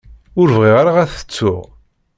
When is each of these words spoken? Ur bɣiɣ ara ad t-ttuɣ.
Ur 0.39 0.47
bɣiɣ 0.57 0.75
ara 0.81 0.91
ad 1.03 1.09
t-ttuɣ. 1.11 1.61